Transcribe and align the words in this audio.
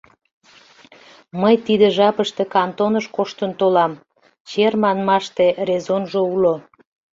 Мый 1.41 1.55
тиде 1.65 1.87
жапыште 1.97 2.43
кантоныш 2.53 3.05
коштын 3.15 3.51
толамЧер 3.59 4.73
манмаште, 4.83 5.45
резонжо 5.67 6.21
уло. 6.33 6.55